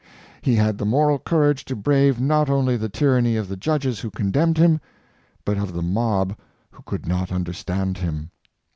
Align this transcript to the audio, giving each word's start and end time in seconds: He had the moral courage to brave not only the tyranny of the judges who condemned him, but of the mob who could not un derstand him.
He 0.41 0.55
had 0.55 0.79
the 0.79 0.85
moral 0.87 1.19
courage 1.19 1.63
to 1.65 1.75
brave 1.75 2.19
not 2.19 2.49
only 2.49 2.75
the 2.75 2.89
tyranny 2.89 3.35
of 3.37 3.47
the 3.47 3.55
judges 3.55 3.99
who 3.99 4.09
condemned 4.09 4.57
him, 4.57 4.81
but 5.45 5.59
of 5.59 5.73
the 5.73 5.83
mob 5.83 6.35
who 6.71 6.81
could 6.87 7.05
not 7.05 7.31
un 7.31 7.43
derstand 7.45 7.97
him. 7.97 8.31